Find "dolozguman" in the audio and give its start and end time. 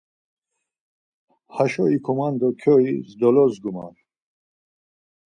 3.19-3.93